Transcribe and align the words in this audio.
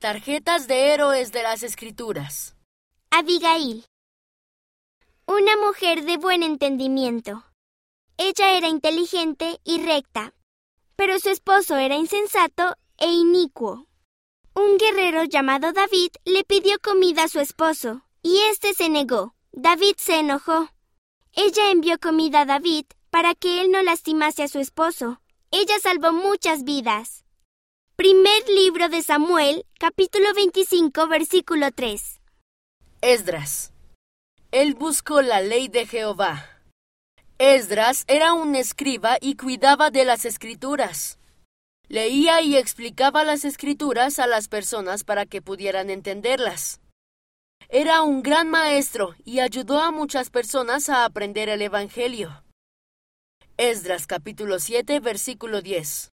Tarjetas 0.00 0.68
de 0.68 0.92
héroes 0.94 1.32
de 1.32 1.42
las 1.42 1.64
escrituras. 1.64 2.54
Abigail. 3.10 3.84
Una 5.26 5.56
mujer 5.56 6.04
de 6.04 6.18
buen 6.18 6.44
entendimiento. 6.44 7.44
Ella 8.16 8.56
era 8.56 8.68
inteligente 8.68 9.58
y 9.64 9.82
recta, 9.82 10.34
pero 10.94 11.18
su 11.18 11.30
esposo 11.30 11.76
era 11.78 11.96
insensato 11.96 12.76
e 12.96 13.08
inicuo. 13.08 13.88
Un 14.54 14.78
guerrero 14.78 15.24
llamado 15.24 15.72
David 15.72 16.12
le 16.24 16.44
pidió 16.44 16.78
comida 16.80 17.24
a 17.24 17.28
su 17.28 17.40
esposo, 17.40 18.02
y 18.22 18.38
éste 18.52 18.74
se 18.74 18.88
negó. 18.88 19.34
David 19.50 19.96
se 19.96 20.20
enojó. 20.20 20.68
Ella 21.32 21.72
envió 21.72 21.98
comida 21.98 22.42
a 22.42 22.46
David 22.46 22.84
para 23.10 23.34
que 23.34 23.62
él 23.62 23.72
no 23.72 23.82
lastimase 23.82 24.44
a 24.44 24.48
su 24.48 24.60
esposo. 24.60 25.20
Ella 25.50 25.74
salvó 25.82 26.12
muchas 26.12 26.62
vidas. 26.62 27.24
Primer 28.00 28.48
libro 28.48 28.88
de 28.88 29.02
Samuel, 29.02 29.66
capítulo 29.76 30.32
25, 30.32 31.08
versículo 31.08 31.72
3. 31.72 32.20
Esdras. 33.00 33.72
Él 34.52 34.76
buscó 34.76 35.20
la 35.20 35.40
ley 35.40 35.66
de 35.66 35.84
Jehová. 35.84 36.46
Esdras 37.38 38.04
era 38.06 38.34
un 38.34 38.54
escriba 38.54 39.18
y 39.20 39.34
cuidaba 39.34 39.90
de 39.90 40.04
las 40.04 40.26
escrituras. 40.26 41.18
Leía 41.88 42.40
y 42.40 42.56
explicaba 42.56 43.24
las 43.24 43.44
escrituras 43.44 44.20
a 44.20 44.28
las 44.28 44.46
personas 44.46 45.02
para 45.02 45.26
que 45.26 45.42
pudieran 45.42 45.90
entenderlas. 45.90 46.80
Era 47.68 48.02
un 48.02 48.22
gran 48.22 48.48
maestro 48.48 49.16
y 49.24 49.40
ayudó 49.40 49.82
a 49.82 49.90
muchas 49.90 50.30
personas 50.30 50.88
a 50.88 51.04
aprender 51.04 51.48
el 51.48 51.62
Evangelio. 51.62 52.44
Esdras 53.56 54.06
capítulo 54.06 54.60
7 54.60 55.00
versículo 55.00 55.62
10. 55.62 56.06